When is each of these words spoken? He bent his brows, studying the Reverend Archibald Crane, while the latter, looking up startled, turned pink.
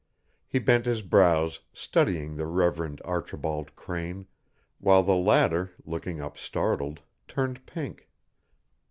He 0.47 0.57
bent 0.57 0.87
his 0.87 1.03
brows, 1.03 1.59
studying 1.73 2.35
the 2.35 2.47
Reverend 2.47 3.03
Archibald 3.05 3.75
Crane, 3.75 4.25
while 4.79 5.03
the 5.03 5.15
latter, 5.15 5.73
looking 5.85 6.19
up 6.19 6.39
startled, 6.39 7.01
turned 7.27 7.63
pink. 7.67 8.09